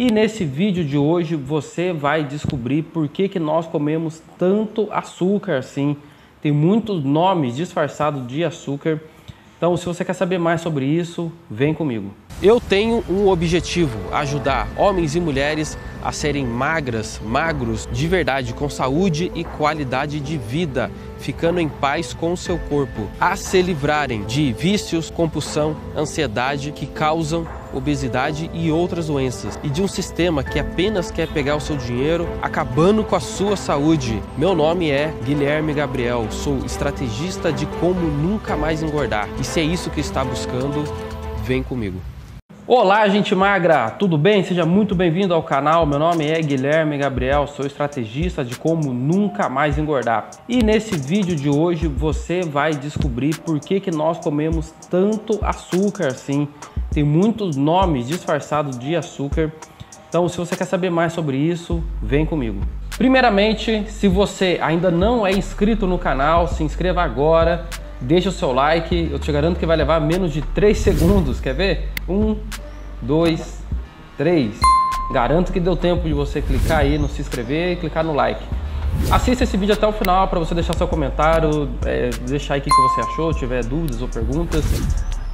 [0.00, 5.56] E nesse vídeo de hoje você vai descobrir por que, que nós comemos tanto açúcar
[5.56, 5.96] assim.
[6.40, 9.02] Tem muitos nomes disfarçados de açúcar.
[9.56, 12.14] Então, se você quer saber mais sobre isso, vem comigo.
[12.40, 18.70] Eu tenho um objetivo: ajudar homens e mulheres a serem magras, magros, de verdade, com
[18.70, 24.24] saúde e qualidade de vida, ficando em paz com o seu corpo, a se livrarem
[24.26, 30.58] de vícios, compulsão, ansiedade que causam obesidade e outras doenças, e de um sistema que
[30.58, 34.22] apenas quer pegar o seu dinheiro, acabando com a sua saúde.
[34.36, 39.28] Meu nome é Guilherme Gabriel, sou estrategista de como nunca mais engordar.
[39.40, 40.84] E se é isso que está buscando,
[41.44, 41.98] vem comigo.
[42.70, 44.44] Olá, gente magra, tudo bem?
[44.44, 45.86] Seja muito bem-vindo ao canal.
[45.86, 50.28] Meu nome é Guilherme Gabriel, sou estrategista de como nunca mais engordar.
[50.46, 56.08] E nesse vídeo de hoje você vai descobrir por que, que nós comemos tanto açúcar
[56.08, 56.46] assim.
[56.90, 59.52] Tem muitos nomes disfarçados de açúcar.
[60.08, 62.60] Então, se você quer saber mais sobre isso, vem comigo.
[62.96, 67.68] Primeiramente, se você ainda não é inscrito no canal, se inscreva agora
[68.00, 71.54] deixa o seu like, eu te garanto que vai levar menos de 3 segundos, quer
[71.54, 71.88] ver?
[72.08, 72.36] 1,
[73.02, 73.62] 2,
[74.16, 74.60] 3.
[75.12, 78.42] Garanto que deu tempo de você clicar aí no se inscrever e clicar no like.
[79.10, 82.62] Assista esse vídeo até o final para você deixar seu comentário, é, deixar aí o
[82.62, 84.64] que você achou, tiver dúvidas ou perguntas.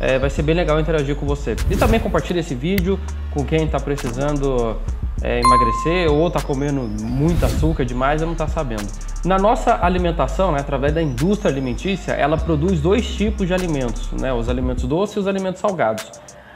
[0.00, 1.54] É, vai ser bem legal interagir com você.
[1.70, 2.98] E também compartilhe esse vídeo
[3.30, 4.76] com quem está precisando
[5.22, 8.86] é, emagrecer ou está comendo muito açúcar demais e não está sabendo.
[9.24, 14.32] Na nossa alimentação, né, através da indústria alimentícia, ela produz dois tipos de alimentos, né,
[14.32, 16.10] os alimentos doces e os alimentos salgados.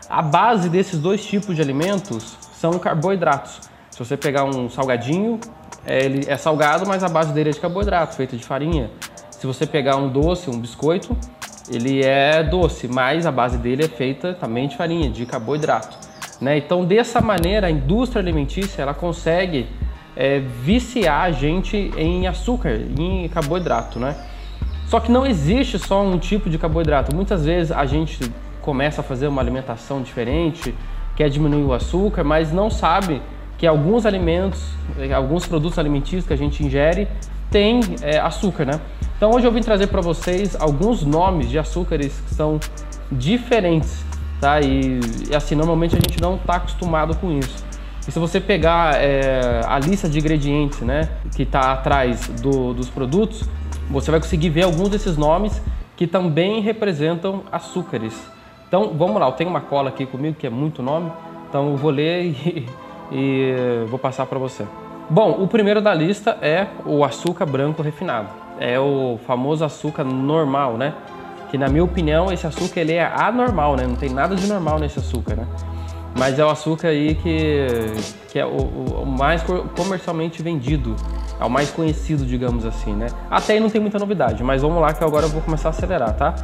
[0.08, 3.60] A base desses dois tipos de alimentos são carboidratos.
[3.90, 5.40] Se você pegar um salgadinho,
[5.86, 8.90] é, ele é salgado, mas a base dele é de carboidrato, feito de farinha.
[9.30, 11.16] Se você pegar um doce, um biscoito,
[11.70, 15.96] ele é doce, mas a base dele é feita também de farinha, de carboidrato.
[16.40, 16.58] Né?
[16.58, 19.66] Então, dessa maneira, a indústria alimentícia ela consegue
[20.16, 24.16] é, viciar a gente em açúcar, em carboidrato, né?
[24.86, 27.14] Só que não existe só um tipo de carboidrato.
[27.14, 28.32] Muitas vezes a gente
[28.62, 30.74] começa a fazer uma alimentação diferente,
[31.14, 33.20] quer diminuir o açúcar, mas não sabe
[33.58, 34.72] que alguns alimentos,
[35.14, 37.06] alguns produtos alimentícios que a gente ingere
[37.50, 38.80] têm é, açúcar, né?
[39.18, 42.60] Então hoje eu vim trazer para vocês alguns nomes de açúcares que são
[43.10, 44.04] diferentes,
[44.40, 44.60] tá?
[44.60, 47.64] E, e assim, normalmente a gente não está acostumado com isso.
[48.06, 52.88] E se você pegar é, a lista de ingredientes né, que está atrás do, dos
[52.88, 53.42] produtos,
[53.90, 55.60] você vai conseguir ver alguns desses nomes
[55.96, 58.14] que também representam açúcares.
[58.68, 61.10] Então vamos lá, eu tenho uma cola aqui comigo que é muito nome,
[61.48, 62.66] então eu vou ler e,
[63.10, 64.64] e vou passar para você.
[65.10, 68.28] Bom, o primeiro da lista é o açúcar branco refinado.
[68.60, 70.92] É o famoso açúcar normal, né?
[71.50, 73.86] Que na minha opinião esse açúcar ele é anormal, né?
[73.86, 75.46] Não tem nada de normal nesse açúcar, né?
[76.18, 77.66] Mas é o açúcar aí que,
[78.28, 79.42] que é o, o, mais
[79.74, 80.94] comercialmente vendido,
[81.40, 83.08] é o mais conhecido, digamos assim, né?
[83.30, 85.70] Até aí não tem muita novidade, mas vamos lá que agora eu vou começar a
[85.70, 86.34] acelerar, tá?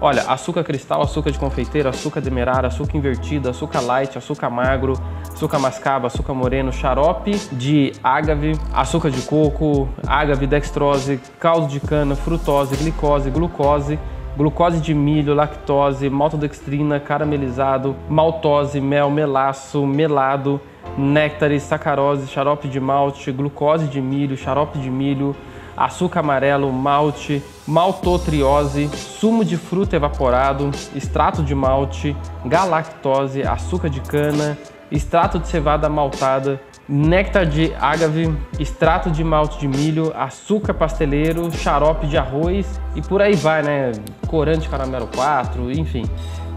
[0.00, 4.94] Olha, açúcar cristal, açúcar de confeiteiro, açúcar demerara, açúcar invertido, açúcar light, açúcar magro,
[5.32, 12.14] açúcar mascavo, açúcar moreno, xarope de ágave, açúcar de coco, ágave, dextrose, caldo de cana,
[12.14, 13.98] frutose, glicose, glucose,
[14.36, 20.60] glucose de milho, lactose, maltodextrina, caramelizado, maltose, mel, melaço, melado,
[20.96, 25.34] néctares, sacarose, xarope de malte, glucose de milho, xarope de milho,
[25.76, 34.56] açúcar amarelo, malte, maltotriose, sumo de fruta evaporado, extrato de malte, galactose, açúcar de cana,
[34.90, 42.06] extrato de cevada maltada, néctar de ágave, extrato de malte de milho, açúcar pasteleiro, xarope
[42.06, 43.92] de arroz e por aí vai, né?
[44.28, 46.04] Corante caramelo 4, enfim,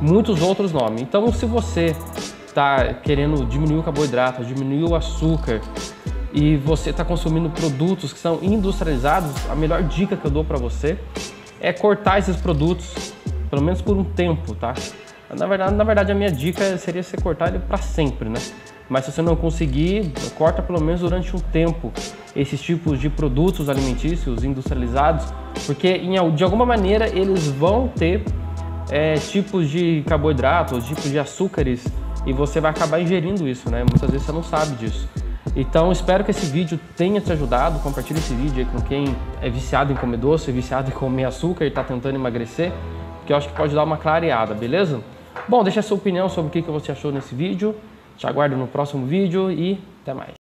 [0.01, 1.01] muitos outros nomes.
[1.01, 1.95] Então, se você
[2.57, 5.61] está querendo diminuir o carboidrato, diminuir o açúcar
[6.33, 10.57] e você está consumindo produtos que são industrializados, a melhor dica que eu dou para
[10.57, 10.97] você
[11.61, 13.13] é cortar esses produtos,
[13.51, 14.73] pelo menos por um tempo, tá?
[15.37, 18.39] Na verdade, na verdade a minha dica seria você cortar ele para sempre, né?
[18.89, 21.91] mas se você não conseguir, corta pelo menos durante um tempo
[22.35, 25.25] esses tipos de produtos alimentícios industrializados,
[25.65, 25.99] porque
[26.33, 28.23] de alguma maneira eles vão ter
[28.89, 31.85] é, tipos de carboidratos, tipos de açúcares
[32.27, 33.79] e você vai acabar ingerindo isso, né?
[33.79, 35.07] Muitas vezes você não sabe disso.
[35.55, 37.79] Então espero que esse vídeo tenha te ajudado.
[37.79, 41.63] Compartilhe esse vídeo aí com quem é viciado em comer doce, viciado em comer açúcar
[41.63, 42.71] e está tentando emagrecer,
[43.25, 45.01] que eu acho que pode dar uma clareada, beleza?
[45.47, 47.73] Bom, deixa a sua opinião sobre o que você achou nesse vídeo.
[48.17, 50.35] Te aguardo no próximo vídeo e até mais.